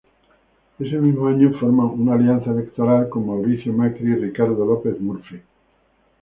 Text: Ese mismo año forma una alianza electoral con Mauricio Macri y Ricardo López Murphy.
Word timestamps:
Ese 0.79 0.95
mismo 0.97 1.27
año 1.27 1.51
forma 1.59 1.85
una 1.85 2.15
alianza 2.15 2.49
electoral 2.49 3.07
con 3.07 3.27
Mauricio 3.27 3.71
Macri 3.71 4.09
y 4.11 4.15
Ricardo 4.15 4.65
López 4.65 4.99
Murphy. 4.99 5.39